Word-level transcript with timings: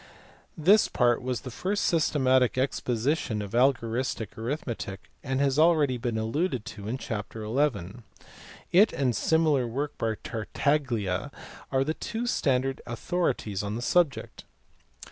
This 0.57 0.87
part 0.87 1.21
was 1.21 1.41
the 1.41 1.51
first 1.51 1.83
systematic 1.83 2.57
exposition 2.57 3.39
of 3.39 3.51
algoristic 3.53 4.35
arithmetic 4.35 5.11
and 5.23 5.39
has 5.39 5.57
been 5.57 5.63
already 5.63 5.99
alluded 6.03 6.65
to 6.65 6.87
in 6.87 6.97
chapter 6.97 7.45
xi. 7.45 7.99
It 8.71 8.91
and 8.93 9.11
the 9.11 9.15
similar 9.15 9.67
work 9.67 9.95
by 9.99 10.15
Tartaglia 10.23 11.29
are 11.71 11.83
the 11.83 11.93
two 11.93 12.25
standard 12.25 12.81
authorities 12.87 13.61
on 13.61 13.75
the 13.75 13.83
subject. 13.83 14.45